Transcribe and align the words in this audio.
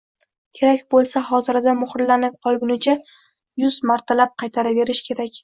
Kerak 0.59 0.79
bo‘lsa, 0.93 1.21
xotirada 1.27 1.75
muhrlanib 1.81 2.39
qolgunicha 2.47 2.97
yuz 3.67 3.79
martalab 3.93 4.35
qaytaraverish 4.43 5.05
kerak: 5.13 5.39